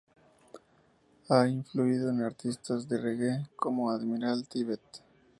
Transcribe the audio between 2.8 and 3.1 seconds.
de